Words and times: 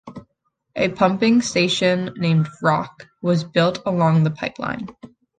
A 0.75 0.89
pumping 0.89 1.43
station 1.43 2.09
named 2.17 2.47
"Rock" 2.63 3.05
was 3.21 3.43
built 3.43 3.83
along 3.85 4.23
the 4.23 4.31
pipeline. 4.31 4.87